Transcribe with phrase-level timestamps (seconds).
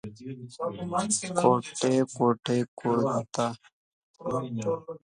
[1.37, 1.65] کوټ
[2.15, 2.43] کوټ
[2.79, 3.33] کوت…